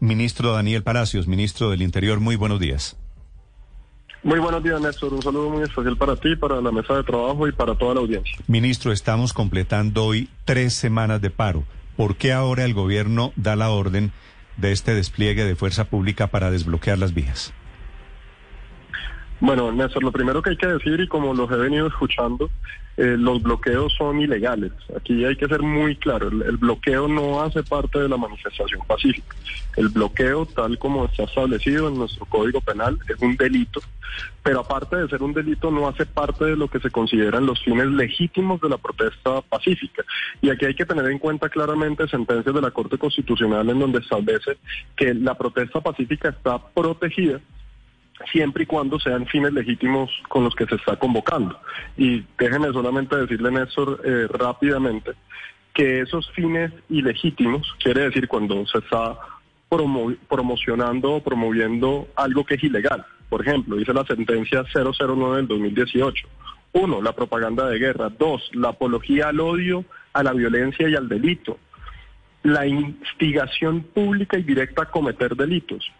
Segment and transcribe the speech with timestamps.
[0.00, 2.96] Ministro Daniel Palacios, ministro del Interior, muy buenos días.
[4.22, 5.14] Muy buenos días, Néstor.
[5.14, 8.00] Un saludo muy especial para ti, para la mesa de trabajo y para toda la
[8.00, 8.38] audiencia.
[8.48, 11.64] Ministro, estamos completando hoy tres semanas de paro.
[11.96, 14.12] ¿Por qué ahora el gobierno da la orden
[14.56, 17.54] de este despliegue de fuerza pública para desbloquear las vías?
[19.40, 22.50] Bueno, Néstor, lo primero que hay que decir, y como los he venido escuchando,
[22.98, 24.72] eh, los bloqueos son ilegales.
[24.94, 29.34] Aquí hay que ser muy claro, el, bloqueo no hace parte de la manifestación pacífica.
[29.78, 33.80] El bloqueo, tal como está establecido en nuestro Código Penal, es un delito,
[34.42, 37.62] pero aparte de ser un delito, no hace parte de lo que se consideran los
[37.62, 40.04] fines legítimos de la protesta pacífica.
[40.42, 44.00] Y aquí hay que tener en cuenta claramente sentencias de la Corte Constitucional en donde
[44.00, 44.58] establece
[44.96, 47.40] que la protesta pacífica está protegida
[48.30, 51.58] siempre y cuando sean fines legítimos con los que se está convocando.
[51.96, 55.12] Y déjeme solamente decirle, Néstor, eh, rápidamente,
[55.74, 59.16] que esos fines ilegítimos, quiere decir cuando se está
[60.28, 63.04] promocionando o promoviendo algo que es ilegal.
[63.28, 66.26] Por ejemplo, dice la sentencia 009 del 2018.
[66.72, 68.10] Uno, la propaganda de guerra.
[68.10, 71.58] Dos, la apología al odio, a la violencia y al delito.
[72.42, 75.92] La instigación pública y directa a cometer delitos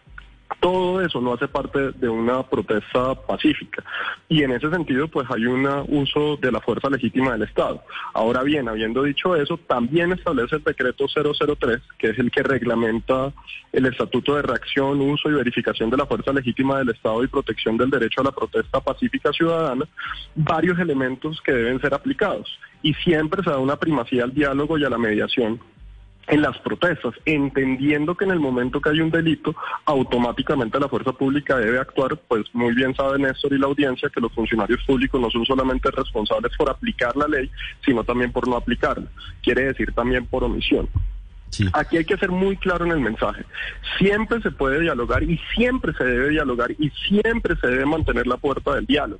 [0.59, 3.83] todo eso no hace parte de una protesta pacífica.
[4.27, 7.83] Y en ese sentido, pues hay un uso de la fuerza legítima del Estado.
[8.13, 13.31] Ahora bien, habiendo dicho eso, también establece el decreto 003, que es el que reglamenta
[13.71, 17.77] el Estatuto de Reacción, Uso y Verificación de la Fuerza Legítima del Estado y Protección
[17.77, 19.85] del Derecho a la Protesta Pacífica Ciudadana,
[20.35, 22.59] varios elementos que deben ser aplicados.
[22.83, 25.59] Y siempre se da una primacía al diálogo y a la mediación
[26.27, 29.55] en las protestas, entendiendo que en el momento que hay un delito,
[29.85, 34.21] automáticamente la fuerza pública debe actuar, pues muy bien sabe Néstor y la audiencia que
[34.21, 37.49] los funcionarios públicos no son solamente responsables por aplicar la ley,
[37.83, 39.07] sino también por no aplicarla,
[39.41, 40.89] quiere decir también por omisión.
[41.73, 43.43] Aquí hay que ser muy claro en el mensaje.
[43.97, 48.37] Siempre se puede dialogar y siempre se debe dialogar y siempre se debe mantener la
[48.37, 49.19] puerta del diálogo.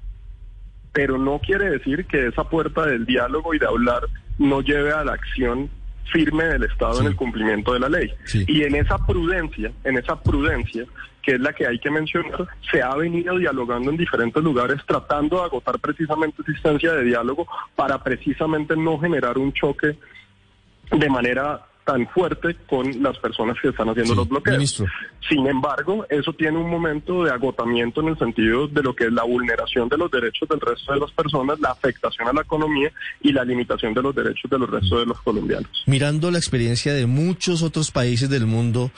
[0.93, 4.03] Pero no quiere decir que esa puerta del diálogo y de hablar
[4.37, 5.69] no lleve a la acción
[6.11, 8.11] firme del Estado en el cumplimiento de la ley.
[8.47, 10.85] Y en esa prudencia, en esa prudencia,
[11.21, 15.37] que es la que hay que mencionar, se ha venido dialogando en diferentes lugares tratando
[15.37, 19.97] de agotar precisamente existencia de diálogo para precisamente no generar un choque
[20.91, 24.83] de manera tan fuerte con las personas que están haciendo los bloqueos.
[25.27, 29.13] Sin embargo, eso tiene un momento de agotamiento en el sentido de lo que es
[29.13, 32.91] la vulneración de los derechos del resto de las personas, la afectación a la economía
[33.21, 35.69] y la limitación de los derechos de los restos de los colombianos.
[35.85, 38.91] Mirando la experiencia de muchos otros países del mundo,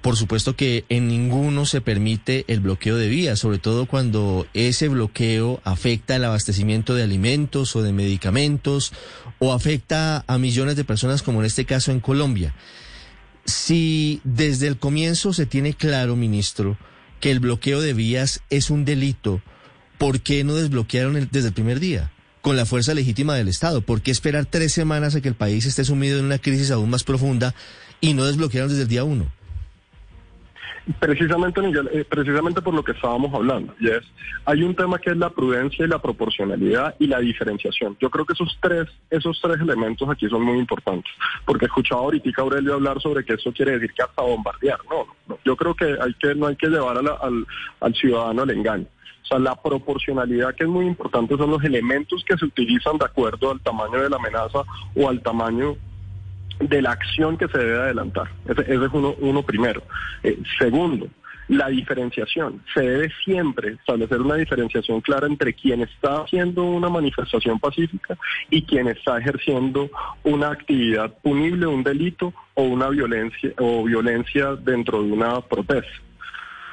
[0.00, 4.88] por supuesto que en ninguno se permite el bloqueo de vías, sobre todo cuando ese
[4.88, 8.92] bloqueo afecta el abastecimiento de alimentos o de medicamentos
[9.40, 12.54] o afecta a millones de personas como en este caso en Colombia.
[13.44, 16.78] Si desde el comienzo se tiene claro, ministro,
[17.18, 19.42] que el bloqueo de vías es un delito,
[19.96, 22.12] ¿por qué no desbloquearon desde el primer día?
[22.40, 23.80] Con la fuerza legítima del Estado.
[23.80, 26.88] ¿Por qué esperar tres semanas a que el país esté sumido en una crisis aún
[26.88, 27.52] más profunda
[28.00, 29.37] y no desbloquearon desde el día uno?
[31.00, 31.60] Precisamente,
[31.92, 34.00] eh, precisamente por lo que estábamos hablando, y es,
[34.46, 37.96] hay un tema que es la prudencia y la proporcionalidad y la diferenciación.
[38.00, 41.12] Yo creo que esos tres, esos tres elementos aquí son muy importantes,
[41.44, 44.78] porque escuchaba ahorita Aurelio hablar sobre que eso quiere decir que hasta bombardear.
[44.90, 47.46] No, no, yo creo que hay que no hay que llevar al,
[47.80, 48.86] al ciudadano al engaño.
[49.24, 53.04] O sea, la proporcionalidad que es muy importante son los elementos que se utilizan de
[53.04, 54.62] acuerdo al tamaño de la amenaza
[54.96, 55.76] o al tamaño
[56.60, 58.28] de la acción que se debe adelantar.
[58.46, 59.82] Ese, es uno, uno primero.
[60.22, 61.08] Eh, segundo,
[61.48, 62.62] la diferenciación.
[62.74, 68.16] Se debe siempre establecer una diferenciación clara entre quien está haciendo una manifestación pacífica
[68.50, 69.90] y quien está ejerciendo
[70.24, 75.90] una actividad punible, un delito o una violencia o violencia dentro de una protesta.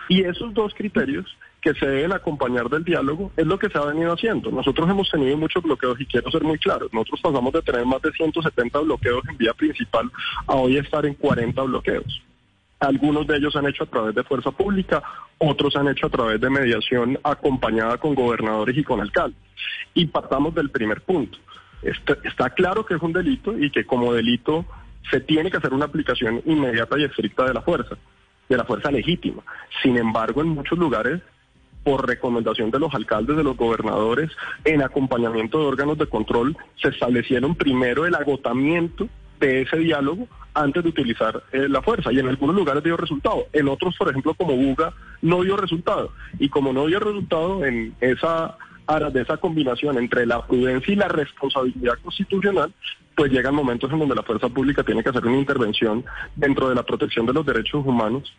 [0.08, 1.26] Y esos dos criterios
[1.66, 4.52] que se deben acompañar del diálogo es lo que se ha venido haciendo.
[4.52, 8.04] Nosotros hemos tenido muchos bloqueos y quiero ser muy claro, nosotros pasamos de tener más
[8.04, 10.12] de 170 bloqueos en vía principal
[10.46, 12.22] a hoy estar en 40 bloqueos.
[12.80, 15.02] Algunos de ellos han hecho a través de fuerza pública,
[15.40, 19.40] otros han hecho a través de mediación acompañada con gobernadores y con alcaldes.
[19.96, 21.40] Y partamos del primer punto.
[21.82, 24.66] Está, está claro que es un delito y que como delito
[25.10, 27.98] se tiene que hacer una aplicación inmediata y estricta de la fuerza
[28.48, 29.42] de la fuerza legítima.
[29.82, 31.22] Sin embargo, en muchos lugares
[31.86, 34.32] por recomendación de los alcaldes, de los gobernadores,
[34.66, 39.08] en acompañamiento de órganos de control, se establecieron primero el agotamiento
[39.40, 42.12] de ese diálogo antes de utilizar eh, la fuerza.
[42.12, 43.46] Y en algunos lugares dio resultado.
[43.54, 46.12] En otros, por ejemplo, como Buga, no dio resultado.
[46.40, 48.58] Y como no dio resultado en esa
[49.12, 52.72] de esa combinación entre la prudencia y la responsabilidad constitucional,
[53.16, 56.06] pues llegan momentos en donde la fuerza pública tiene que hacer una intervención
[56.36, 58.32] dentro de la protección de los derechos humanos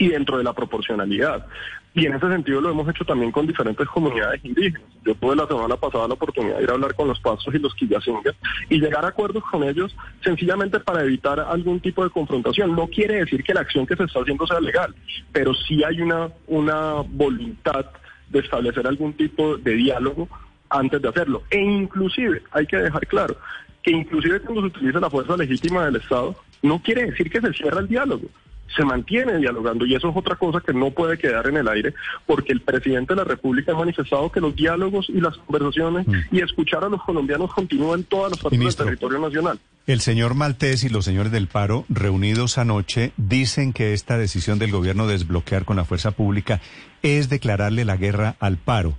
[0.00, 1.46] y dentro de la proporcionalidad.
[1.92, 4.88] Y en ese sentido lo hemos hecho también con diferentes comunidades indígenas.
[5.04, 7.58] Yo tuve la semana pasada la oportunidad de ir a hablar con los pasos y
[7.58, 8.34] los quillacingas
[8.70, 9.94] y llegar a acuerdos con ellos
[10.24, 12.74] sencillamente para evitar algún tipo de confrontación.
[12.74, 14.94] No quiere decir que la acción que se está haciendo sea legal,
[15.32, 17.84] pero sí hay una, una voluntad
[18.30, 20.28] de establecer algún tipo de diálogo
[20.70, 21.42] antes de hacerlo.
[21.50, 23.36] E inclusive, hay que dejar claro,
[23.82, 27.52] que inclusive cuando se utiliza la fuerza legítima del Estado, no quiere decir que se
[27.52, 28.28] cierra el diálogo
[28.76, 31.94] se mantiene dialogando y eso es otra cosa que no puede quedar en el aire
[32.26, 36.14] porque el presidente de la República ha manifestado que los diálogos y las conversaciones mm.
[36.32, 39.58] y escuchar a los colombianos continúan en todas las partes del territorio nacional.
[39.86, 44.70] El señor Maltés y los señores del paro reunidos anoche dicen que esta decisión del
[44.70, 46.60] gobierno de desbloquear con la fuerza pública
[47.02, 48.94] es declararle la guerra al paro.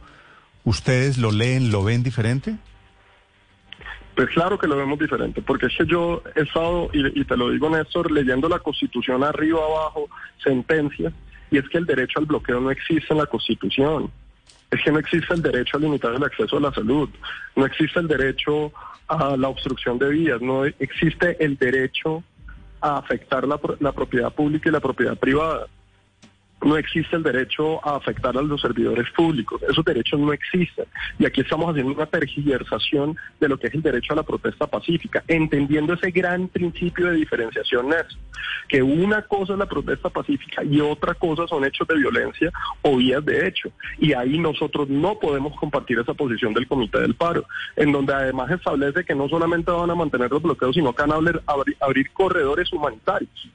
[0.64, 2.58] ¿Ustedes lo leen, lo ven diferente?
[4.16, 7.50] Pues claro que lo vemos diferente, porque es que yo he estado, y, te lo
[7.50, 10.10] digo Néstor, leyendo la Constitución arriba, abajo,
[10.44, 11.14] sentencias,
[11.50, 14.12] y es que el derecho al bloqueo no existe en la Constitución.
[14.70, 17.10] Es que no existe el derecho a limitar el acceso a la salud,
[17.56, 18.72] no existe el derecho
[19.08, 22.24] a la obstrucción de vías, no existe el derecho
[22.80, 25.68] a afectar la, la propiedad pública y la propiedad privada
[26.64, 29.62] no existe el derecho a afectar a los servidores públicos.
[29.68, 30.86] Esos derechos no existen.
[31.18, 34.68] Y aquí estamos haciendo una tergiversación de lo que es el derecho a la protesta
[34.68, 37.88] pacífica, entendiendo ese gran principio de diferenciación,
[38.68, 42.98] que una cosa es la protesta pacífica y otra cosa son hechos de violencia o
[42.98, 43.72] vías de hecho.
[43.98, 48.52] Y ahí nosotros no podemos compartir esa posición del Comité del Paro, en donde además
[48.52, 52.72] establece que no solamente van a mantener los bloqueos, sino que van a abrir corredores
[52.72, 53.50] humanitarios.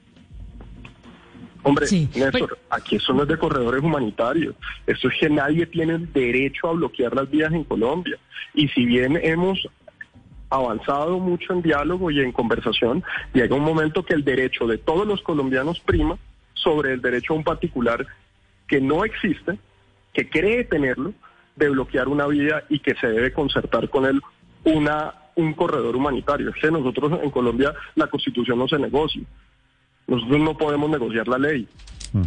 [1.67, 4.55] Hombre, Néstor, pues- aquí eso no es de corredores humanitarios.
[4.85, 8.17] Eso es que nadie tiene el derecho a bloquear las vías en Colombia.
[8.53, 9.67] Y si bien hemos
[10.49, 13.03] avanzado mucho en diálogo y en conversación,
[13.33, 16.17] llega un momento que el derecho de todos los colombianos prima
[16.53, 18.05] sobre el derecho a un particular
[18.67, 19.57] que no existe,
[20.13, 21.13] que cree tenerlo,
[21.55, 24.21] de bloquear una vía y que se debe concertar con él
[24.63, 26.49] una un corredor humanitario.
[26.49, 29.21] Es que nosotros en Colombia la constitución no se negocia.
[30.07, 31.67] Nosotros no podemos negociar la ley.
[32.13, 32.23] Mm.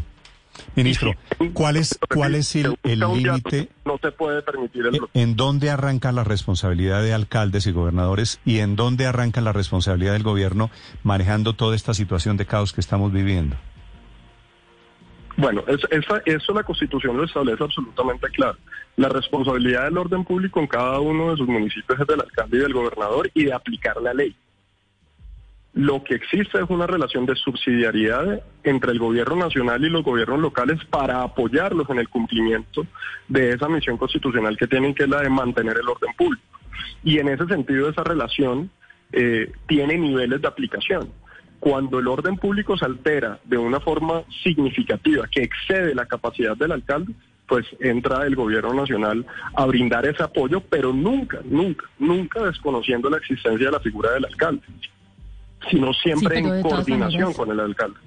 [0.76, 1.14] Ministro,
[1.54, 3.68] ¿cuál es, cuál es el límite?
[3.84, 8.58] No se puede permitir el ¿En dónde arranca la responsabilidad de alcaldes y gobernadores y
[8.58, 10.70] en dónde arranca la responsabilidad del gobierno
[11.02, 13.56] manejando toda esta situación de caos que estamos viviendo?
[15.36, 15.62] Bueno,
[16.26, 18.58] eso la Constitución lo establece absolutamente claro.
[18.96, 22.60] La responsabilidad del orden público en cada uno de sus municipios es del alcalde y
[22.60, 24.36] del gobernador y de aplicar la ley.
[25.72, 30.40] Lo que existe es una relación de subsidiariedad entre el gobierno nacional y los gobiernos
[30.40, 32.84] locales para apoyarlos en el cumplimiento
[33.28, 36.42] de esa misión constitucional que tienen, que es la de mantener el orden público.
[37.04, 38.68] Y en ese sentido, esa relación
[39.12, 41.12] eh, tiene niveles de aplicación.
[41.60, 46.72] Cuando el orden público se altera de una forma significativa que excede la capacidad del
[46.72, 47.12] alcalde,
[47.46, 49.24] pues entra el gobierno nacional
[49.54, 54.24] a brindar ese apoyo, pero nunca, nunca, nunca desconociendo la existencia de la figura del
[54.24, 54.62] alcalde
[55.70, 57.98] sino siempre en coordinación con el alcalde.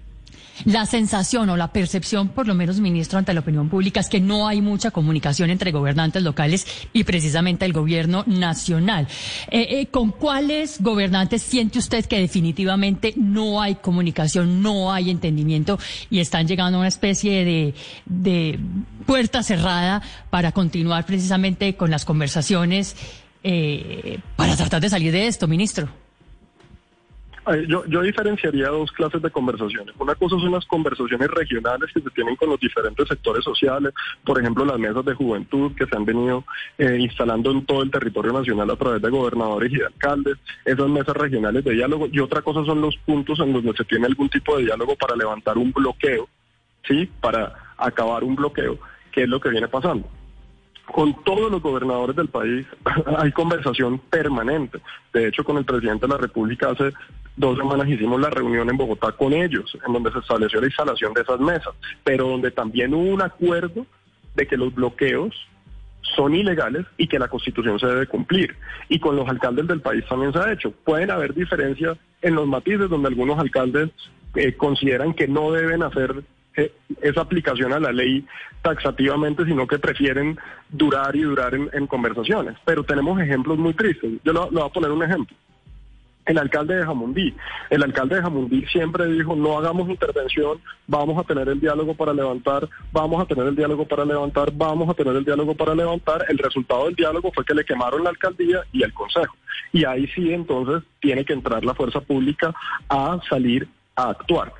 [0.65, 4.21] La sensación o la percepción, por lo menos, ministro, ante la opinión pública es que
[4.21, 9.07] no hay mucha comunicación entre gobernantes locales y precisamente el gobierno nacional.
[9.49, 15.79] Eh, eh, ¿Con cuáles gobernantes siente usted que definitivamente no hay comunicación, no hay entendimiento
[16.09, 17.73] y están llegando a una especie de,
[18.05, 18.59] de
[19.07, 22.95] puerta cerrada para continuar precisamente con las conversaciones
[23.43, 26.02] eh, para tratar de salir de esto, ministro?
[27.67, 29.93] Yo, yo diferenciaría dos clases de conversaciones.
[29.99, 34.39] Una cosa son las conversaciones regionales que se tienen con los diferentes sectores sociales, por
[34.39, 36.45] ejemplo, las mesas de juventud que se han venido
[36.77, 40.87] eh, instalando en todo el territorio nacional a través de gobernadores y de alcaldes, esas
[40.87, 42.07] mesas regionales de diálogo.
[42.09, 45.15] Y otra cosa son los puntos en donde se tiene algún tipo de diálogo para
[45.15, 46.29] levantar un bloqueo,
[46.87, 47.09] ¿sí?
[47.19, 48.79] Para acabar un bloqueo,
[49.11, 50.07] que es lo que viene pasando
[50.91, 52.67] con todos los gobernadores del país
[53.17, 54.79] hay conversación permanente.
[55.13, 56.91] De hecho, con el presidente de la República hace
[57.35, 61.13] dos semanas hicimos la reunión en Bogotá con ellos, en donde se estableció la instalación
[61.13, 61.73] de esas mesas,
[62.03, 63.85] pero donde también hubo un acuerdo
[64.35, 65.35] de que los bloqueos
[66.15, 68.55] son ilegales y que la constitución se debe cumplir.
[68.89, 70.71] Y con los alcaldes del país también se ha hecho.
[70.83, 73.89] Pueden haber diferencias en los matices donde algunos alcaldes
[74.35, 76.23] eh, consideran que no deben hacer
[76.55, 76.71] eh,
[77.01, 78.25] esa aplicación a la ley
[78.61, 80.37] taxativamente, sino que prefieren
[80.69, 82.55] durar y durar en, conversaciones.
[82.65, 84.11] Pero tenemos ejemplos muy tristes.
[84.23, 85.35] Yo le voy a poner un ejemplo
[86.25, 87.33] el alcalde de Jamundí.
[87.69, 92.13] El alcalde de Jamundí siempre dijo, no hagamos intervención, vamos a tener el diálogo para
[92.13, 96.25] levantar, vamos a tener el diálogo para levantar, vamos a tener el diálogo para levantar.
[96.29, 99.35] El resultado del diálogo fue que le quemaron la alcaldía y el consejo.
[99.71, 102.53] Y ahí sí entonces tiene que entrar la fuerza pública
[102.89, 104.53] a salir a actuar.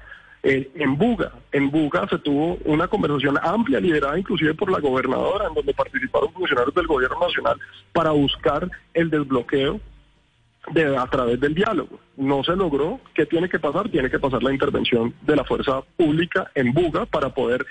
[0.45, 5.47] Eh, en Buga, en Buga se tuvo una conversación amplia, liderada inclusive por la gobernadora,
[5.47, 7.57] en donde participaron funcionarios del gobierno nacional
[7.93, 9.79] para buscar el desbloqueo
[10.71, 11.99] de, a través del diálogo.
[12.17, 12.99] No se logró.
[13.13, 13.89] ¿Qué tiene que pasar?
[13.89, 17.65] Tiene que pasar la intervención de la fuerza pública en Buga para poder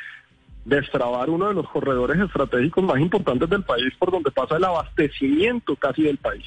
[0.65, 5.75] destrabar uno de los corredores estratégicos más importantes del país por donde pasa el abastecimiento
[5.77, 6.45] casi del país.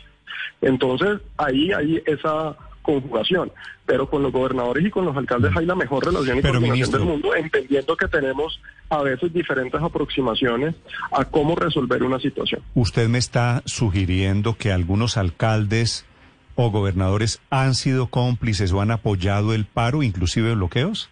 [0.61, 3.51] Entonces, ahí hay esa conjugación,
[3.85, 7.01] pero con los gobernadores y con los alcaldes hay la mejor relación y coordinación del
[7.01, 10.75] mundo, entendiendo que tenemos a veces diferentes aproximaciones
[11.11, 12.61] a cómo resolver una situación.
[12.75, 16.05] Usted me está sugiriendo que algunos alcaldes
[16.55, 21.09] o gobernadores han sido cómplices o han apoyado el paro, inclusive bloqueos?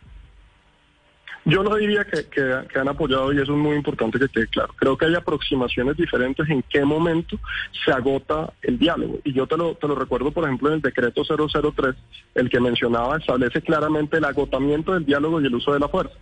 [1.45, 4.73] Yo no diría que, han apoyado y eso es muy importante que quede claro.
[4.77, 7.37] Creo que hay aproximaciones diferentes en qué momento
[7.83, 9.19] se agota el diálogo.
[9.23, 11.95] Y yo te lo, te lo recuerdo, por ejemplo, en el decreto 003,
[12.35, 16.15] el que mencionaba, establece claramente el agotamiento del diálogo y el uso de la fuerza.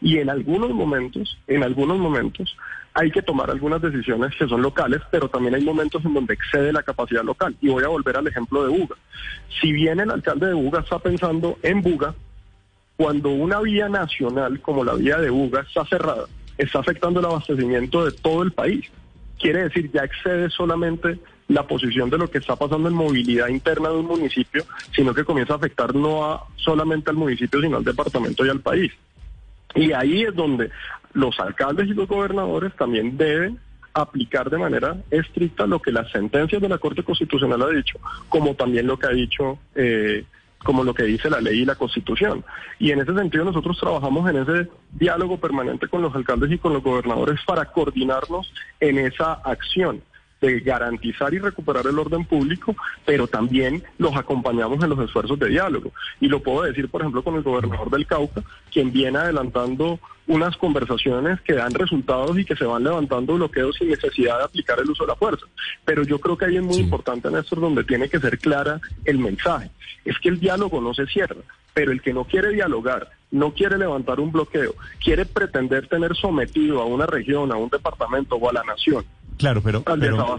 [0.00, 2.56] Y en algunos momentos, en algunos momentos,
[2.94, 6.72] hay que tomar algunas decisiones que son locales, pero también hay momentos en donde excede
[6.72, 7.56] la capacidad local.
[7.60, 8.96] Y voy a volver al ejemplo de Buga.
[9.60, 12.14] Si bien el alcalde de Buga está pensando en Buga,
[12.98, 16.24] cuando una vía nacional como la vía de Buga está cerrada,
[16.58, 18.86] está afectando el abastecimiento de todo el país.
[19.38, 23.90] Quiere decir, ya excede solamente la posición de lo que está pasando en movilidad interna
[23.90, 24.64] de un municipio,
[24.96, 28.60] sino que comienza a afectar no a solamente al municipio, sino al departamento y al
[28.60, 28.90] país.
[29.76, 30.68] Y ahí es donde
[31.12, 33.60] los alcaldes y los gobernadores también deben
[33.94, 38.56] aplicar de manera estricta lo que las sentencias de la Corte Constitucional ha dicho, como
[38.56, 40.24] también lo que ha dicho eh,
[40.64, 42.44] como lo que dice la ley y la constitución.
[42.78, 46.72] Y en ese sentido nosotros trabajamos en ese diálogo permanente con los alcaldes y con
[46.72, 50.02] los gobernadores para coordinarnos en esa acción
[50.40, 55.48] de garantizar y recuperar el orden público, pero también los acompañamos en los esfuerzos de
[55.48, 55.92] diálogo.
[56.20, 60.56] Y lo puedo decir, por ejemplo, con el gobernador del Cauca, quien viene adelantando unas
[60.58, 64.90] conversaciones que dan resultados y que se van levantando bloqueos sin necesidad de aplicar el
[64.90, 65.46] uso de la fuerza.
[65.84, 69.18] Pero yo creo que ahí es muy importante, Néstor, donde tiene que ser clara el
[69.18, 69.70] mensaje.
[70.04, 71.40] Es que el diálogo no se cierra,
[71.72, 76.80] pero el que no quiere dialogar, no quiere levantar un bloqueo, quiere pretender tener sometido
[76.80, 79.04] a una región, a un departamento o a la nación
[79.38, 79.84] Claro, pero,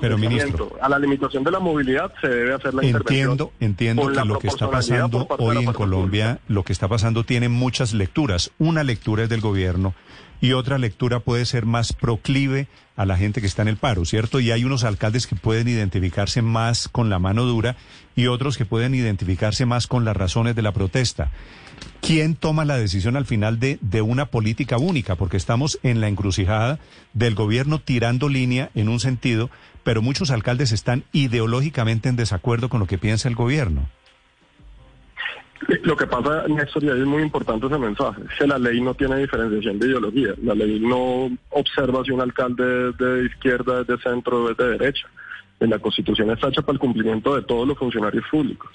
[0.02, 0.78] pero, ministro.
[0.82, 4.48] A la limitación de la movilidad se debe hacer la entiendo, Entiendo que lo que
[4.48, 8.52] está pasando hoy en Colombia, lo que está pasando tiene muchas lecturas.
[8.60, 9.96] Una lectura es del gobierno
[10.42, 14.06] y otra lectura puede ser más proclive a la gente que está en el paro,
[14.06, 14.40] ¿cierto?
[14.40, 17.78] Y hay unos alcaldes que pueden identificarse más con la mano dura
[18.16, 21.32] y otros que pueden identificarse más con las razones de la protesta.
[22.02, 25.16] ¿Quién toma la decisión al final de, de una política única?
[25.16, 26.80] Porque estamos en la encrucijada
[27.14, 29.50] del gobierno tirando línea en un sentido,
[29.84, 33.88] pero muchos alcaldes están ideológicamente en desacuerdo con lo que piensa el gobierno.
[35.84, 38.80] Lo que pasa, Néstor, y ahí es muy importante ese mensaje, es que la ley
[38.80, 40.34] no tiene diferenciación de ideología.
[40.42, 44.70] La ley no observa si un alcalde es de izquierda, es de centro, es de
[44.78, 45.08] derecha
[45.68, 48.70] la Constitución está hecha para el cumplimiento de todos los funcionarios públicos.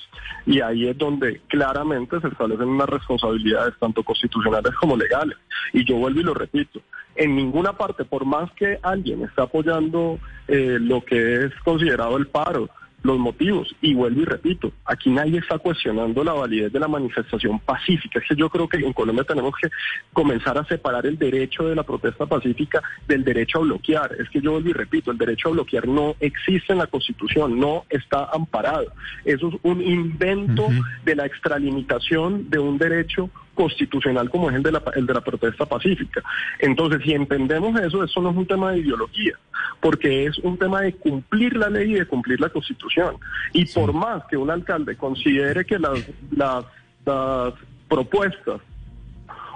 [0.47, 5.39] Y ahí es donde claramente se establecen unas responsabilidades tanto constitucionales como legales.
[5.73, 6.81] Y yo vuelvo y lo repito,
[7.17, 12.27] en ninguna parte, por más que alguien esté apoyando eh, lo que es considerado el
[12.27, 12.69] paro,
[13.05, 13.73] los motivos.
[13.81, 18.19] Y vuelvo y repito, aquí nadie está cuestionando la validez de la manifestación pacífica.
[18.19, 19.69] Es que yo creo que en Colombia tenemos que
[20.13, 24.17] comenzar a separar el derecho de la protesta pacífica del derecho a bloquear.
[24.19, 27.61] Es que yo vuelvo y repito, el derecho a bloquear no existe en la Constitución,
[27.61, 28.87] no está amparado.
[29.25, 30.69] Eso es un invento
[31.05, 35.21] de la extralimitación de un derecho constitucional como es el de, la, el de la
[35.21, 36.23] protesta pacífica.
[36.59, 39.39] Entonces, si entendemos eso, eso no es un tema de ideología,
[39.81, 43.17] porque es un tema de cumplir la ley y de cumplir la constitución.
[43.53, 45.99] Y por más que un alcalde considere que las,
[46.31, 46.65] las,
[47.05, 47.55] las
[47.89, 48.61] propuestas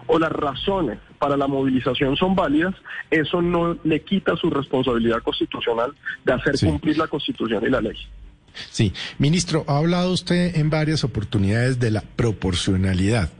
[0.06, 2.74] o las razones para la movilización son válidas,
[3.10, 5.92] eso no le quita su responsabilidad constitucional
[6.24, 7.96] de hacer cumplir la constitución y la ley.
[8.70, 13.30] Sí, ministro, ha hablado usted en varias oportunidades de la proporcionalidad.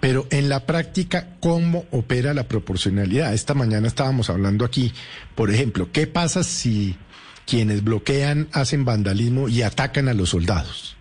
[0.00, 3.34] Pero en la práctica, ¿cómo opera la proporcionalidad?
[3.34, 4.92] Esta mañana estábamos hablando aquí,
[5.34, 6.96] por ejemplo, ¿qué pasa si
[7.46, 10.96] quienes bloquean hacen vandalismo y atacan a los soldados?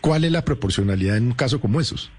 [0.00, 2.10] ¿Cuál es la proporcionalidad en un caso como esos?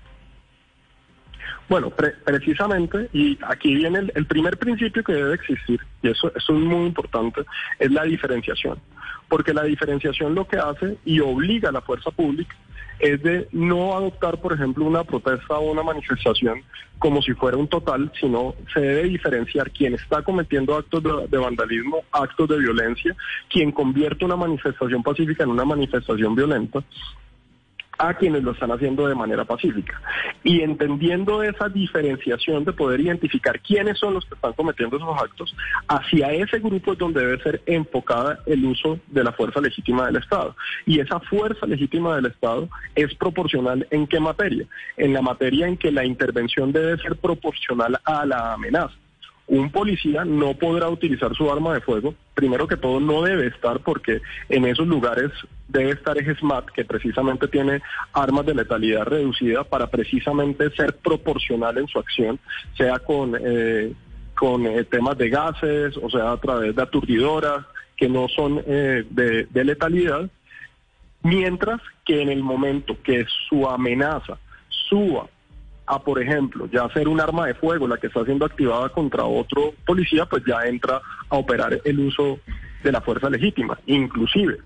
[1.67, 1.91] Bueno,
[2.23, 6.85] precisamente, y aquí viene el, primer principio que debe existir, y eso, eso es muy
[6.85, 7.41] importante,
[7.79, 8.79] es la diferenciación.
[9.27, 12.55] Porque la diferenciación lo que hace y obliga a la fuerza pública
[12.99, 16.63] es de no adoptar, por ejemplo, una protesta o una manifestación
[16.99, 22.03] como si fuera un total, sino se debe diferenciar quién está cometiendo actos de, vandalismo,
[22.11, 23.15] actos de violencia,
[23.49, 26.83] quien convierte una manifestación pacífica en una manifestación violenta
[27.97, 30.01] a quienes lo están haciendo de manera pacífica.
[30.43, 35.55] Y entendiendo esa diferenciación de poder identificar quiénes son los que están cometiendo esos actos,
[35.87, 40.17] hacia ese grupo es donde debe ser enfocada el uso de la fuerza legítima del
[40.17, 40.55] Estado.
[40.85, 44.65] Y esa fuerza legítima del Estado es proporcional en qué materia?
[44.97, 48.95] En la materia en que la intervención debe ser proporcional a la amenaza
[49.47, 52.15] un policía no podrá utilizar su arma de fuego.
[52.33, 55.31] Primero que todo, no debe estar porque en esos lugares
[55.67, 57.81] debe estar el SMAT, que precisamente tiene
[58.13, 62.39] armas de letalidad reducida para precisamente ser proporcional en su acción,
[62.75, 63.93] sea con, eh,
[64.35, 69.05] con eh, temas de gases, o sea, a través de aturdidoras que no son eh,
[69.09, 70.29] de, de letalidad,
[71.23, 74.37] mientras que en el momento que su amenaza
[74.89, 75.27] suba
[75.85, 79.25] a, por ejemplo, ya ser un arma de fuego la que está siendo activada contra
[79.25, 82.39] otro policía, pues ya entra a operar el uso
[82.83, 84.57] de la fuerza legítima, inclusive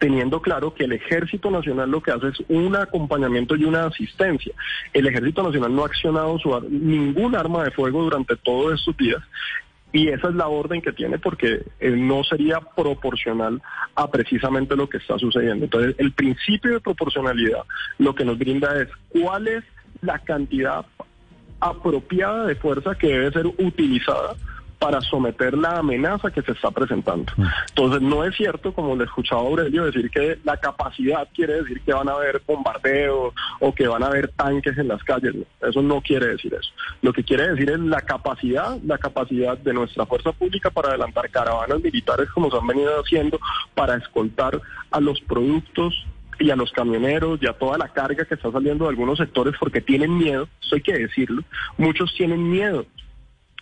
[0.00, 4.52] teniendo claro que el Ejército Nacional lo que hace es un acompañamiento y una asistencia.
[4.92, 9.22] El Ejército Nacional no ha accionado su ningún arma de fuego durante todos estos días
[9.92, 13.60] y esa es la orden que tiene porque eh, no sería proporcional
[13.94, 15.64] a precisamente lo que está sucediendo.
[15.64, 17.64] Entonces, el principio de proporcionalidad
[17.98, 19.64] lo que nos brinda es cuál es
[20.00, 20.84] la cantidad
[21.60, 24.36] apropiada de fuerza que debe ser utilizada
[24.78, 27.32] para someter la amenaza que se está presentando.
[27.36, 27.44] Mm.
[27.70, 31.92] Entonces, no es cierto, como le escuchaba Aurelio, decir que la capacidad quiere decir que
[31.92, 35.34] van a haber bombardeos o que van a haber tanques en las calles.
[35.60, 36.70] Eso no quiere decir eso.
[37.02, 41.28] Lo que quiere decir es la capacidad, la capacidad de nuestra fuerza pública para adelantar
[41.30, 43.40] caravanas militares como se han venido haciendo,
[43.74, 46.06] para escoltar a los productos
[46.38, 49.54] y a los camioneros y a toda la carga que está saliendo de algunos sectores
[49.58, 51.42] porque tienen miedo, eso hay que decirlo,
[51.76, 52.86] muchos tienen miedo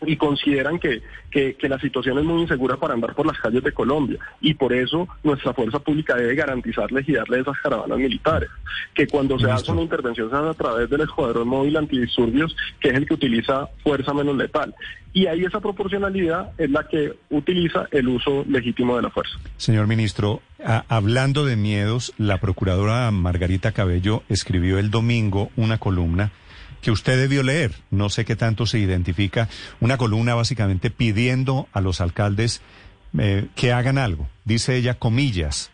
[0.03, 3.73] y consideran que, que, la situación es muy insegura para andar por las calles de
[3.73, 8.51] Colombia y por eso nuestra fuerza pública debe garantizarles y darle esas caravanas militares,
[8.95, 12.91] que cuando se hace una intervención se hace a través del escuadrón móvil antidisturbios, que
[12.91, 14.75] es el que utiliza fuerza menos letal.
[15.13, 19.39] Y ahí esa proporcionalidad es la que utiliza el uso legítimo de la fuerza.
[19.57, 26.33] Señor ministro, hablando de miedos, la procuradora Margarita Cabello escribió el domingo una columna
[26.83, 29.49] que usted debió leer, no sé qué tanto se identifica,
[29.81, 32.63] una columna básicamente pidiendo a los alcaldes
[33.19, 34.29] eh, que hagan algo.
[34.45, 35.71] Dice ella, comillas,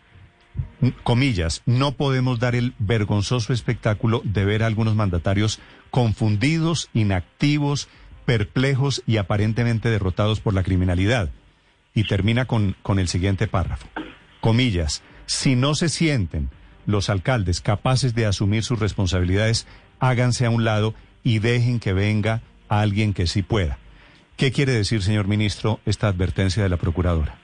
[1.03, 7.89] comillas, no podemos dar el vergonzoso espectáculo de ver a algunos mandatarios confundidos, inactivos,
[8.25, 11.29] perplejos y aparentemente derrotados por la criminalidad.
[11.95, 13.87] Y termina con, con el siguiente párrafo.
[14.43, 16.49] Comillas, si no se sienten
[16.85, 19.65] los alcaldes capaces de asumir sus responsabilidades,
[20.01, 23.77] háganse a un lado y dejen que venga alguien que sí pueda.
[24.35, 27.37] ¿Qué quiere decir, señor ministro, esta advertencia de la procuradora?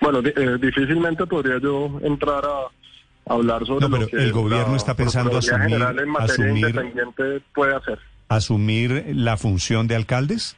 [0.00, 5.38] Bueno, eh, difícilmente podría yo entrar a hablar sobre no, pero el gobierno está pensando
[5.38, 5.80] asumir,
[6.18, 6.74] asumir,
[7.54, 8.00] puede hacer.
[8.28, 10.56] asumir la función de alcaldes.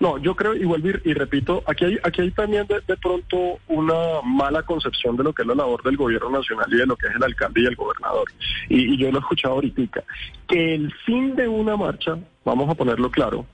[0.00, 4.22] No, yo creo, y vuelvo y, repito, aquí hay, aquí hay también de, pronto una
[4.24, 7.06] mala concepción de lo que es la labor del gobierno nacional y de lo que
[7.06, 8.24] es el alcalde y el gobernador.
[8.70, 10.02] Y, yo lo he escuchado ahorita.
[10.48, 13.44] Que el fin de una marcha, vamos a ponerlo claro,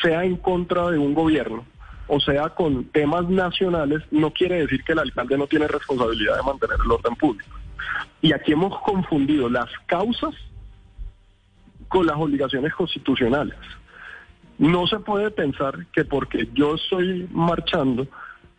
[0.00, 1.66] sea en contra de un gobierno,
[2.06, 6.42] o sea con temas nacionales, no quiere decir que el alcalde no tiene responsabilidad de
[6.42, 7.58] mantener el orden público.
[8.22, 10.34] Y aquí hemos confundido las causas
[11.88, 13.58] con las obligaciones constitucionales.
[14.62, 18.06] No se puede pensar que porque yo estoy marchando,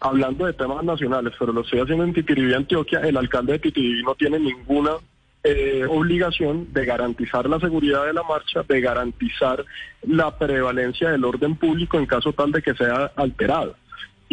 [0.02, 4.04] hablando de temas nacionales, pero lo estoy haciendo en Titiribí, Antioquia, el alcalde de Titiribí
[4.04, 4.98] no tiene ninguna
[5.46, 9.64] eh, obligación de garantizar la seguridad de la marcha, de garantizar
[10.02, 13.78] la prevalencia del orden público en caso tal de que sea alterado.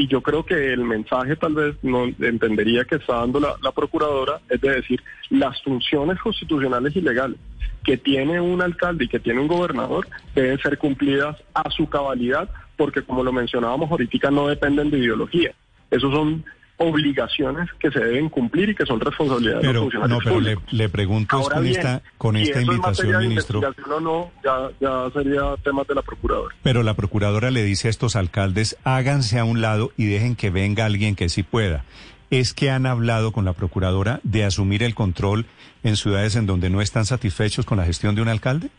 [0.00, 4.40] Y yo creo que el mensaje tal vez no entendería que está dando la, procuradora,
[4.48, 7.36] es de decir, las funciones constitucionales y legales
[7.84, 12.48] que tiene un alcalde y que tiene un gobernador deben ser cumplidas a su cabalidad,
[12.78, 15.52] porque como lo mencionábamos ahorita, no dependen de ideología.
[15.90, 16.46] Esos son
[16.80, 20.62] obligaciones que se deben cumplir y que son responsabilidades pero, de los funcionarios No, pero
[20.70, 23.60] le, pregunto con esta, con esta invitación, ministro.
[23.86, 26.54] No, no, ya, ya sería tema de la procuradora.
[26.62, 30.48] Pero la procuradora le dice a estos alcaldes, háganse a un lado y dejen que
[30.48, 31.84] venga alguien que sí pueda
[32.30, 35.46] es que han hablado con la procuradora de asumir el control
[35.82, 38.70] en ciudades en donde no están satisfechos con la gestión de un alcalde?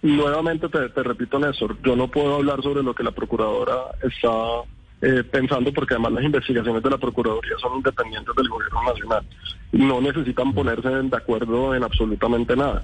[0.00, 4.28] nuevamente te, te repito, Néstor, yo no puedo hablar sobre lo que la procuradora está
[5.04, 9.24] eh, pensando porque además las investigaciones de la Procuraduría son independientes del Gobierno Nacional.
[9.72, 12.82] No necesitan ponerse de acuerdo en absolutamente nada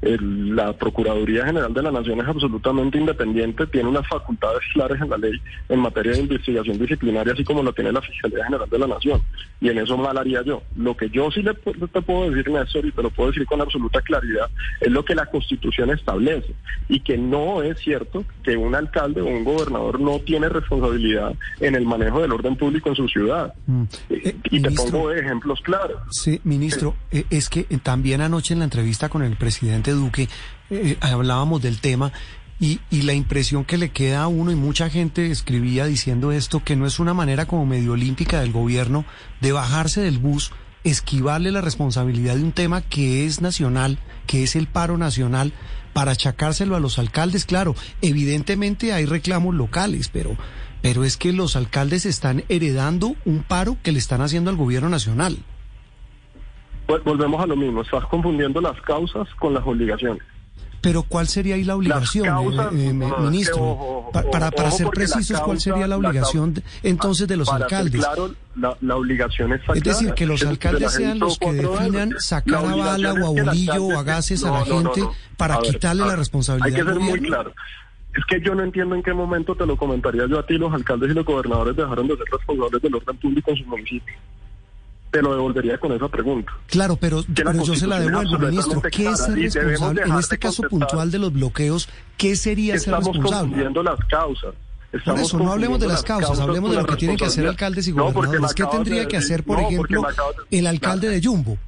[0.00, 5.18] la Procuraduría General de la Nación es absolutamente independiente, tiene unas facultades claras en la
[5.18, 5.32] ley
[5.68, 9.20] en materia de investigación disciplinaria, así como lo tiene la Fiscalía General de la Nación.
[9.60, 10.62] Y en eso mal haría yo.
[10.76, 13.60] Lo que yo sí le, te puedo decir, Néstor, y te lo puedo decir con
[13.60, 14.48] absoluta claridad,
[14.80, 16.54] es lo que la Constitución establece.
[16.88, 21.74] Y que no es cierto que un alcalde o un gobernador no tiene responsabilidad en
[21.74, 23.52] el manejo del orden público en su ciudad.
[23.66, 23.82] Mm.
[24.10, 26.02] Eh, y te pongo ejemplos claros.
[26.10, 30.28] Sí, ministro, eh, es que también anoche en la entrevista con el presidente Duque,
[30.70, 32.12] eh, hablábamos del tema
[32.60, 36.62] y, y, la impresión que le queda a uno y mucha gente escribía diciendo esto,
[36.64, 39.04] que no es una manera como medio olímpica del gobierno
[39.40, 40.50] de bajarse del bus,
[40.82, 45.52] esquivarle la responsabilidad de un tema que es nacional, que es el paro nacional,
[45.92, 47.44] para achacárselo a los alcaldes.
[47.44, 50.36] Claro, evidentemente hay reclamos locales, pero,
[50.82, 54.88] pero es que los alcaldes están heredando un paro que le están haciendo al gobierno
[54.88, 55.38] nacional
[57.04, 60.22] volvemos a lo mismo, estás confundiendo las causas con las obligaciones.
[60.80, 62.28] Pero ¿cuál sería ahí la obligación,
[62.72, 64.10] eh, eh, ministro?
[64.12, 68.00] para para ser precisos, ¿cuál sería la obligación entonces de los alcaldes?
[68.00, 72.74] Claro, la, obligación es Es decir, que los alcaldes sean los que definan sacar a
[72.76, 75.02] bala o a bolillo o a gases a la gente
[75.36, 76.78] para quitarle la responsabilidad.
[76.78, 77.52] Hay que ser muy claro.
[78.16, 80.72] Es que yo no entiendo en qué momento te lo comentaría yo a ti, los
[80.72, 84.16] alcaldes y los gobernadores dejaron de ser responsables del orden público en sus municipios
[85.10, 86.52] te lo devolvería con esa pregunta.
[86.66, 87.24] Claro, pero,
[87.64, 88.82] yo se la devuelvo, ministro.
[88.82, 93.28] ¿Qué es el responsable, en este caso puntual de los bloqueos, qué sería ser responsable?
[93.28, 94.54] Estamos confundiendo las causas.
[95.04, 97.88] por eso, no hablemos de las causas, hablemos de lo que tienen que hacer alcaldes
[97.88, 98.54] y gobernadores.
[98.54, 100.06] ¿Qué tendría que hacer, por ejemplo,
[100.50, 101.58] el alcalde de Jumbo?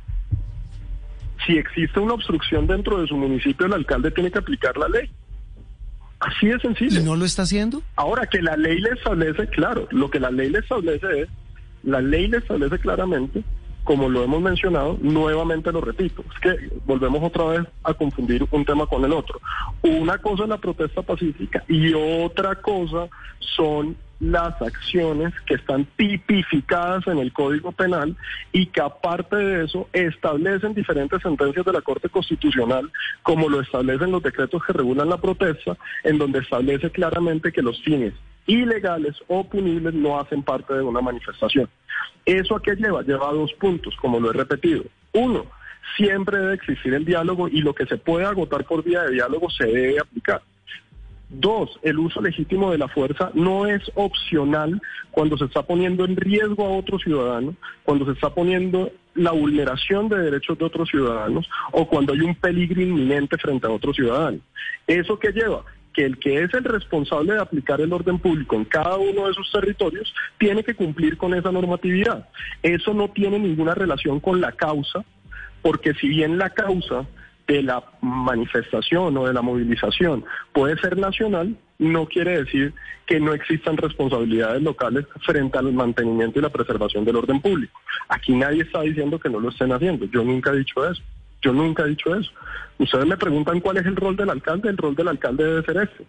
[1.47, 5.11] Si existe una obstrucción dentro de su municipio, el alcalde tiene que aplicar la ley.
[6.21, 7.01] Así de sencillo.
[7.01, 7.83] ¿Y no lo está haciendo?
[7.97, 11.29] Ahora, que la ley le establece, claro, lo que la ley le establece es
[11.83, 13.43] la ley le establece claramente,
[13.85, 18.65] como lo hemos mencionado, nuevamente lo repito, es que volvemos otra vez a confundir un
[18.65, 19.41] tema con el otro.
[19.83, 23.09] Una cosa es la protesta pacífica y otra cosa
[23.57, 28.17] son las acciones que están tipificadas en el Código Penal
[28.53, 34.13] y que aparte de eso establecen diferentes sentencias de la Corte Constitucional, como lo establecen
[34.13, 38.13] los decretos que regulan la protesta, en donde establece claramente que los fines
[38.51, 41.69] ilegales o punibles no hacen parte de una manifestación.
[42.25, 43.03] ¿Eso a qué lleva?
[43.03, 44.85] Lleva a dos puntos, como lo he repetido.
[45.13, 45.47] Uno,
[45.97, 49.51] siempre debe existir el diálogo y lo que se puede agotar por vía de diálogo
[49.51, 50.43] se debe aplicar.
[51.29, 54.83] Dos, el uso legítimo de la fuerza no es opcional
[55.13, 60.09] cuando se está poniendo en riesgo a otro ciudadano, cuando se está poniendo la vulneración
[60.09, 64.39] de derechos de otros ciudadanos o cuando hay un peligro inminente frente a otro ciudadano.
[64.89, 65.65] ¿Eso qué lleva?
[66.01, 69.35] Que el que es el responsable de aplicar el orden público en cada uno de
[69.35, 72.27] sus territorios tiene que cumplir con esa normatividad.
[72.63, 75.05] Eso no tiene ninguna relación con la causa,
[75.61, 77.07] porque si bien la causa
[77.47, 82.73] de la manifestación o de la movilización puede ser nacional, no quiere decir
[83.05, 87.79] que no existan responsabilidades locales frente al mantenimiento y la preservación del orden público.
[88.09, 90.07] Aquí nadie está diciendo que no lo estén haciendo.
[90.07, 91.03] Yo nunca he dicho eso.
[91.43, 92.31] Yo nunca he dicho eso.
[92.79, 94.71] Ustedes me preguntan cuál es el rol del alcalde.
[94.71, 96.07] El rol del alcalde debe ser este.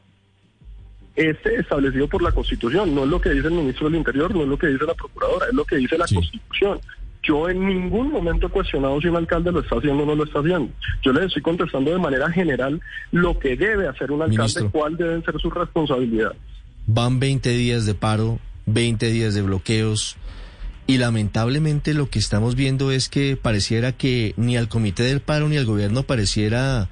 [1.15, 2.95] Este establecido por la Constitución.
[2.95, 4.93] No es lo que dice el ministro del Interior, no es lo que dice la
[4.93, 6.79] Procuradora, es lo que dice la Constitución.
[7.23, 10.23] Yo en ningún momento he cuestionado si un alcalde lo está haciendo o no lo
[10.23, 10.71] está haciendo.
[11.03, 15.23] Yo le estoy contestando de manera general lo que debe hacer un alcalde, cuál deben
[15.23, 16.37] ser sus responsabilidades.
[16.87, 20.17] Van 20 días de paro, 20 días de bloqueos.
[20.91, 25.47] Y lamentablemente lo que estamos viendo es que pareciera que ni al Comité del Paro
[25.47, 26.89] ni al gobierno pareciera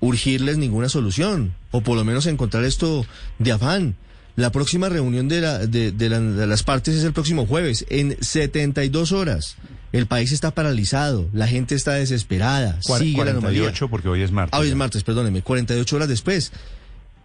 [0.00, 3.06] urgirles ninguna solución, o por lo menos encontrar esto
[3.38, 3.96] de afán.
[4.36, 9.56] La próxima reunión de, la, de, las partes es el próximo jueves, en 72 horas.
[9.92, 13.72] El país está paralizado, la gente está desesperada, sigue la normalidad.
[13.88, 14.52] porque hoy es martes.
[14.52, 16.52] Ah, hoy es martes, perdóneme, 48 horas después.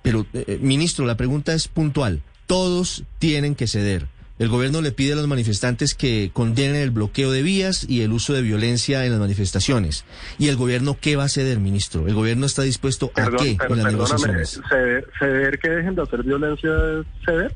[0.04, 2.22] Pero, eh, eh, ministro, la pregunta es puntual.
[2.46, 4.08] Todos tienen que ceder.
[4.39, 8.12] El gobierno le pide a los manifestantes que condenen el bloqueo de vías y el
[8.12, 10.06] uso de violencia en las manifestaciones.
[10.38, 12.08] ¿Y el gobierno qué va a ceder, ministro?
[12.08, 14.62] ¿El gobierno está dispuesto a qué en las negociaciones?
[15.19, 16.71] Ceder, que dejen de hacer violencia
[17.26, 17.56] ceder?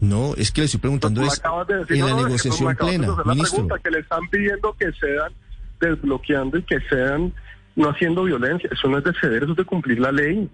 [0.00, 1.42] No, es que le estoy preguntando es
[1.90, 3.68] en la negociación plena, ministro.
[3.82, 5.32] que le están pidiendo que sean
[5.78, 7.32] desbloqueando y que sean
[7.76, 8.68] no haciendo violencia.
[8.72, 10.48] Eso no es de ceder, eso es de cumplir la ley.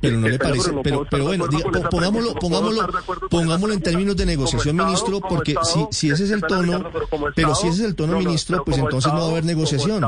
[0.00, 2.86] Pero no le parece, pero, pero bueno, diga- pongámoslo, pongámoslo,
[3.30, 6.90] pongámoslo en términos de negociación, ministro, porque si, si ese es el tono,
[7.34, 9.44] pero si ese es el tono, no, no, ministro, pues entonces no va a haber
[9.44, 10.04] negociación.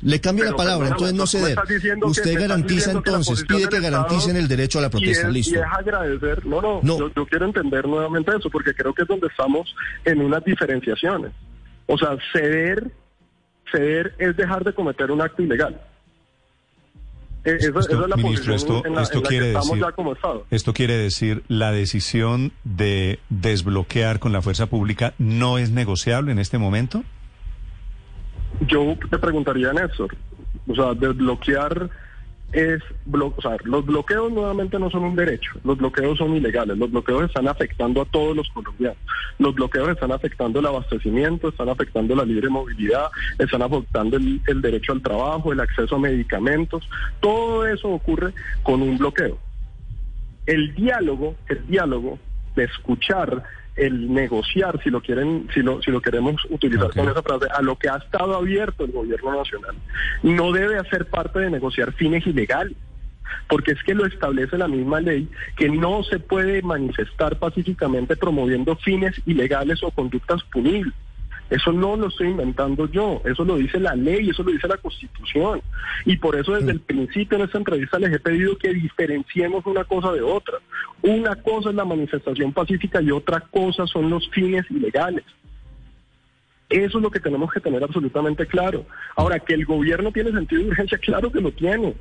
[0.00, 1.58] Le cambio la pero palabra, entonces no ceder.
[2.02, 5.54] Usted garantiza entonces, pide que garanticen el derecho a la protesta, listo.
[5.54, 6.98] Y es agradecer, no, no, No.
[6.98, 11.32] Yo, yo quiero entender nuevamente eso, porque creo que es donde estamos en unas diferenciaciones.
[11.86, 12.90] O sea, ceder,
[13.72, 15.80] ceder es dejar de cometer un acto ilegal.
[17.46, 19.78] Eh, Esto, esa es la ministro, esto, en la, esto en la quiere que decir,
[19.80, 20.46] ya como Estado.
[20.50, 26.40] esto quiere decir, la decisión de desbloquear con la fuerza pública no es negociable en
[26.40, 27.04] este momento.
[28.66, 30.16] Yo te preguntaría, Néstor,
[30.66, 31.88] o sea, desbloquear
[32.52, 32.80] es,
[33.12, 37.24] o sea, los bloqueos nuevamente no son un derecho, los bloqueos son ilegales, los bloqueos
[37.24, 38.98] están afectando a todos los colombianos,
[39.38, 44.62] los bloqueos están afectando el abastecimiento, están afectando la libre movilidad, están afectando el, el
[44.62, 46.88] derecho al trabajo, el acceso a medicamentos,
[47.20, 48.32] todo eso ocurre
[48.62, 49.38] con un bloqueo.
[50.46, 52.18] El diálogo, el diálogo
[52.54, 53.42] de escuchar,
[53.76, 57.62] el negociar, si lo quieren, si lo, si lo queremos utilizar con esa frase, a
[57.62, 59.76] lo que ha estado abierto el gobierno nacional,
[60.22, 62.76] no debe hacer parte de negociar fines ilegales.
[63.48, 68.76] Porque es que lo establece la misma ley que no se puede manifestar pacíficamente promoviendo
[68.76, 70.94] fines ilegales o conductas punibles.
[71.48, 74.78] Eso no lo estoy inventando yo, eso lo dice la ley, eso lo dice la
[74.78, 75.62] Constitución.
[76.04, 79.84] Y por eso desde el principio en esta entrevista les he pedido que diferenciemos una
[79.84, 80.58] cosa de otra.
[81.02, 85.24] Una cosa es la manifestación pacífica y otra cosa son los fines ilegales.
[86.68, 88.84] Eso es lo que tenemos que tener absolutamente claro.
[89.14, 91.94] Ahora, que el gobierno tiene sentido de urgencia, claro que lo tiene.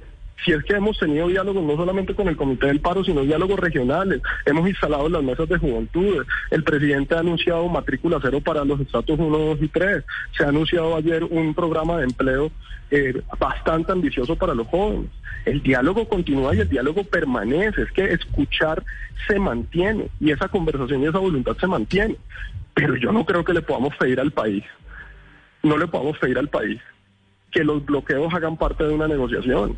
[0.44, 3.60] Si es que hemos tenido diálogos no solamente con el Comité del Paro, sino diálogos
[3.60, 4.22] regionales.
[4.46, 6.28] Hemos instalado las mesas de juventudes.
[6.52, 10.04] El presidente ha anunciado matrícula cero para los estatus 1, 2 y 3.
[10.38, 12.52] Se ha anunciado ayer un programa de empleo
[12.92, 15.10] eh, bastante ambicioso para los jóvenes.
[15.46, 17.84] El diálogo continúa y el diálogo permanece.
[17.84, 18.84] Es que escuchar
[19.28, 22.18] se mantiene y esa conversación y esa voluntad se mantiene.
[22.74, 24.64] Pero yo no creo que le podamos pedir al país,
[25.64, 26.82] no le podamos pedir al país
[27.56, 29.74] que los bloqueos hagan parte de una negociación.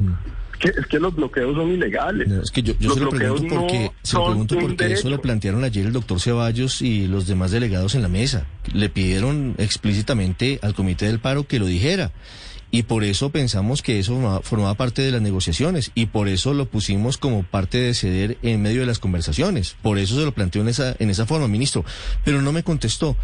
[0.60, 2.28] Que, es que los bloqueos son ilegales.
[2.28, 5.10] No, es que yo, se lo pregunto porque, no se lo pregunto un porque eso
[5.10, 8.46] lo plantearon ayer el doctor Ceballos y los demás delegados en la mesa.
[8.74, 12.12] Le pidieron explícitamente al Comité del Paro que lo dijera.
[12.70, 16.66] Y por eso pensamos que eso formaba parte de las negociaciones y por eso lo
[16.66, 19.78] pusimos como parte de ceder en medio de las conversaciones.
[19.82, 21.86] Por eso se lo planteó en esa, en esa forma, ministro.
[22.26, 23.16] Pero no me contestó.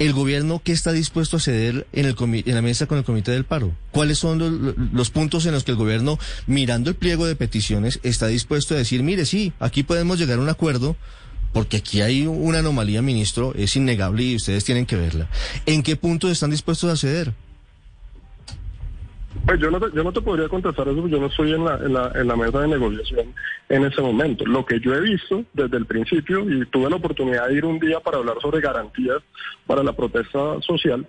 [0.00, 3.32] ¿El gobierno qué está dispuesto a ceder en, el en la mesa con el Comité
[3.32, 3.76] del Paro?
[3.90, 8.00] ¿Cuáles son los, los puntos en los que el gobierno, mirando el pliego de peticiones,
[8.02, 10.96] está dispuesto a decir, mire, sí, aquí podemos llegar a un acuerdo,
[11.52, 15.28] porque aquí hay una anomalía, ministro, es innegable y ustedes tienen que verla.
[15.66, 17.34] ¿En qué puntos están dispuestos a ceder?
[19.46, 21.64] Pues yo no, te, yo no te podría contestar eso, porque yo no estoy en
[21.64, 23.32] la, en, la, en la mesa de negociación
[23.68, 24.44] en ese momento.
[24.44, 27.78] Lo que yo he visto desde el principio, y tuve la oportunidad de ir un
[27.78, 29.18] día para hablar sobre garantías
[29.66, 31.06] para la protesta social,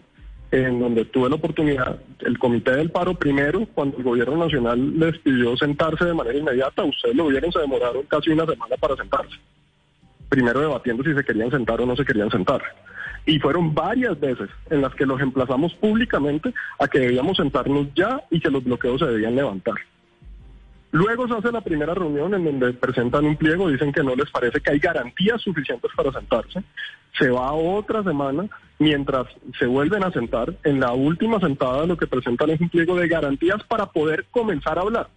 [0.51, 5.17] en donde tuve la oportunidad, el Comité del Paro primero, cuando el Gobierno Nacional les
[5.19, 9.35] pidió sentarse de manera inmediata, ustedes lo vieron, se demoraron casi una semana para sentarse.
[10.29, 12.61] Primero debatiendo si se querían sentar o no se querían sentar.
[13.25, 18.21] Y fueron varias veces en las que los emplazamos públicamente a que debíamos sentarnos ya
[18.29, 19.75] y que los bloqueos se debían levantar.
[20.91, 24.29] Luego se hace la primera reunión en donde presentan un pliego, dicen que no les
[24.29, 26.61] parece que hay garantías suficientes para sentarse.
[27.17, 32.07] Se va otra semana, mientras se vuelven a sentar, en la última sentada lo que
[32.07, 35.07] presentan es un pliego de garantías para poder comenzar a hablar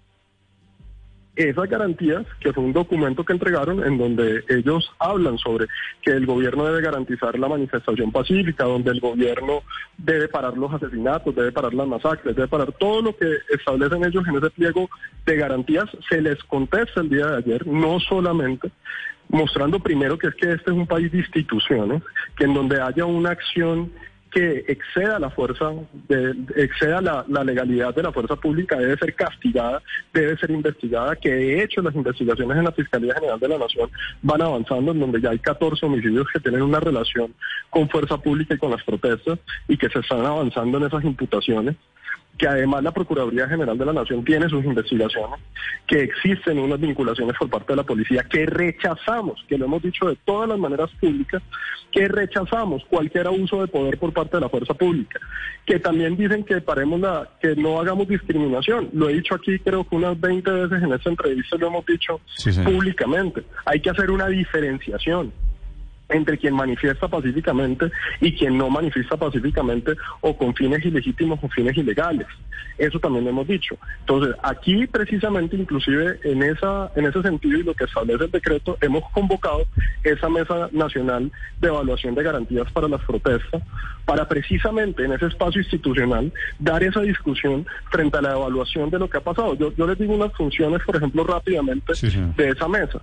[1.36, 5.66] esas garantías, que fue un documento que entregaron en donde ellos hablan sobre
[6.02, 9.62] que el gobierno debe garantizar la manifestación pacífica, donde el gobierno
[9.98, 14.24] debe parar los asesinatos, debe parar las masacres, debe parar todo lo que establecen ellos
[14.28, 14.88] en ese pliego
[15.26, 18.70] de garantías, se les contesta el día de ayer, no solamente
[19.28, 22.02] mostrando primero que es que este es un país de instituciones,
[22.36, 23.90] que en donde haya una acción
[24.34, 25.70] que exceda la fuerza,
[26.08, 29.80] de, exceda la, legalidad de la fuerza pública, debe ser castigada,
[30.12, 33.88] debe ser investigada, que de hecho las investigaciones en la Fiscalía General de la Nación
[34.22, 37.32] van avanzando, en donde ya hay 14 homicidios que tienen una relación
[37.70, 41.76] con fuerza pública y con las protestas, y que se están avanzando en esas imputaciones
[42.38, 45.38] que además la Procuraduría General de la Nación tiene sus investigaciones,
[45.86, 50.08] que existen unas vinculaciones por parte de la policía, que rechazamos, que lo hemos dicho
[50.08, 51.42] de todas las maneras públicas,
[51.92, 55.20] que rechazamos cualquier abuso de poder por parte de la fuerza pública,
[55.64, 58.90] que también dicen que paremos la, que no hagamos discriminación.
[58.92, 62.20] Lo he dicho aquí creo que unas 20 veces en esta entrevista lo hemos dicho
[62.36, 62.60] Sí, sí.
[62.62, 63.44] públicamente.
[63.64, 65.32] Hay que hacer una diferenciación
[66.08, 67.90] entre quien manifiesta pacíficamente
[68.20, 72.26] y quien no manifiesta pacíficamente o con fines ilegítimos o fines ilegales.
[72.76, 73.76] Eso también lo hemos dicho.
[74.00, 78.76] Entonces, aquí precisamente, inclusive en esa en ese sentido y lo que establece el decreto,
[78.80, 79.64] hemos convocado
[80.02, 83.62] esa mesa nacional de evaluación de garantías para las protestas
[84.04, 89.08] para precisamente en ese espacio institucional dar esa discusión frente a la evaluación de lo
[89.08, 89.54] que ha pasado.
[89.54, 91.92] Yo, yo les digo unas funciones, por ejemplo, rápidamente
[92.36, 93.00] de esa mesa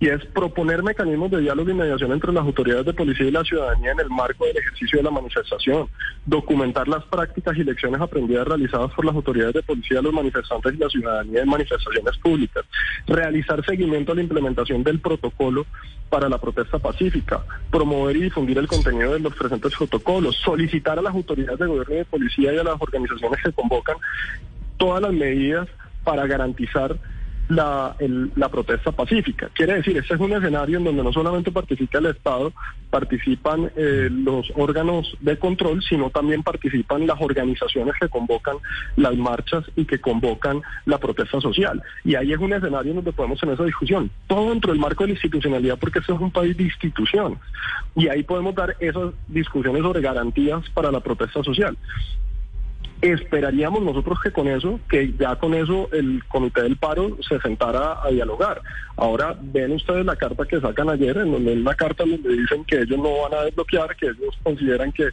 [0.00, 3.44] y es proponer mecanismos de diálogo y mediación entre las autoridades de policía y la
[3.44, 5.90] ciudadanía en el marco del ejercicio de la manifestación,
[6.24, 10.78] documentar las prácticas y lecciones aprendidas realizadas por las autoridades de policía, los manifestantes y
[10.78, 12.64] la ciudadanía en manifestaciones públicas,
[13.06, 15.66] realizar seguimiento a la implementación del protocolo
[16.08, 21.02] para la protesta pacífica, promover y difundir el contenido de los presentes protocolos, solicitar a
[21.02, 23.96] las autoridades de gobierno y de policía y a las organizaciones que convocan
[24.78, 25.68] todas las medidas
[26.04, 26.96] para garantizar
[27.50, 27.96] la,
[28.36, 29.50] la protesta pacífica.
[29.52, 32.52] Quiere decir, este es un escenario en donde no solamente participa el Estado,
[32.90, 38.56] participan eh, los órganos de control, sino también participan las organizaciones que convocan
[38.96, 41.82] las marchas y que convocan la protesta social.
[42.04, 45.02] Y ahí es un escenario en donde podemos tener esa discusión, todo dentro del marco
[45.04, 47.38] de la institucionalidad, porque este es un país de instituciones.
[47.96, 51.76] Y ahí podemos dar esas discusiones sobre garantías para la protesta social.
[53.02, 57.98] Esperaríamos nosotros que con eso, que ya con eso el comité del paro se sentara
[58.02, 58.60] a dialogar.
[58.96, 62.64] Ahora ven ustedes la carta que sacan ayer, en donde es una carta donde dicen
[62.64, 65.10] que ellos no van a desbloquear, que ellos consideran que eh,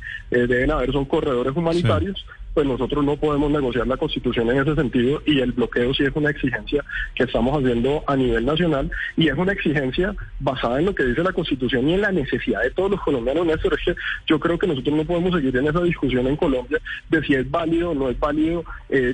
[0.48, 2.26] deben haber son corredores humanitarios
[2.58, 6.12] pues nosotros no podemos negociar la constitución en ese sentido y el bloqueo sí es
[6.16, 10.96] una exigencia que estamos haciendo a nivel nacional y es una exigencia basada en lo
[10.96, 13.46] que dice la constitución y en la necesidad de todos los colombianos.
[13.46, 16.80] Néstor, es que yo creo que nosotros no podemos seguir en esa discusión en Colombia
[17.12, 19.14] de si es válido o no es válido eh,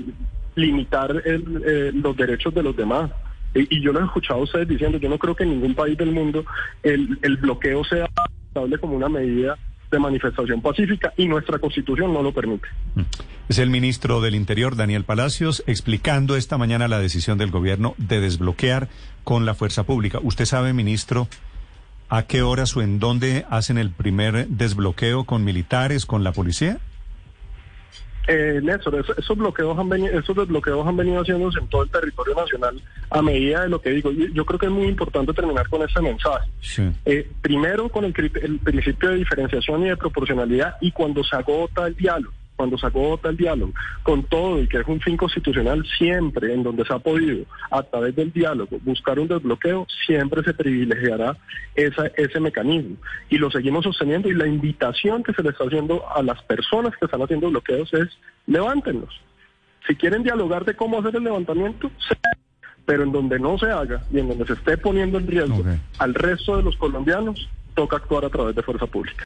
[0.55, 3.11] limitar eh, los derechos de los demás.
[3.53, 5.97] Y, yo lo he escuchado a ustedes diciendo, yo no creo que en ningún país
[5.97, 6.45] del mundo
[6.81, 8.07] el, el bloqueo sea
[8.79, 9.57] como una medida
[9.93, 12.67] de manifestación pacífica y nuestra constitución no lo permite.
[12.95, 13.01] Mm.
[13.49, 18.19] Es el ministro del Interior, Daniel Palacios, explicando esta mañana la decisión del gobierno de
[18.19, 18.89] desbloquear
[19.23, 20.19] con la fuerza pública.
[20.23, 21.27] ¿Usted sabe, ministro,
[22.09, 26.79] a qué horas o en dónde hacen el primer desbloqueo con militares, con la policía?
[28.27, 32.35] Eh, Néstor, esos, bloqueos han venido, esos desbloqueos han venido haciéndose en todo el territorio
[32.35, 34.11] nacional a medida de lo que digo.
[34.11, 36.49] Yo, creo que es muy importante terminar con ese mensaje.
[37.05, 41.87] Eh, primero con el, el principio de diferenciación y de proporcionalidad y cuando se agota
[41.87, 45.83] el diálogo cuando se agota el diálogo, con todo y que es un fin constitucional
[45.97, 50.53] siempre en donde se ha podido, a través del diálogo, buscar un desbloqueo, siempre se
[50.53, 51.37] privilegiará
[51.75, 52.95] esa, ese mecanismo.
[53.29, 56.95] Y lo seguimos sosteniendo y la invitación que se le está haciendo a las personas
[56.97, 58.09] que están haciendo bloqueos es
[58.47, 59.21] levántenlos.
[59.87, 61.91] Si quieren dialogar de cómo hacer el levantamiento,
[62.85, 65.63] pero en donde no se haga y en donde se esté poniendo en riesgo
[65.99, 69.25] al resto de los colombianos, toca actuar a través de fuerza pública.